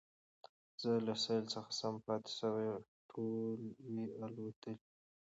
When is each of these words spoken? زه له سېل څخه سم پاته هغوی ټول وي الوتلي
زه 0.81 0.91
له 1.05 1.13
سېل 1.23 1.43
څخه 1.53 1.71
سم 1.79 1.95
پاته 2.05 2.31
هغوی 2.43 2.71
ټول 3.09 3.59
وي 3.89 4.05
الوتلي 4.25 4.75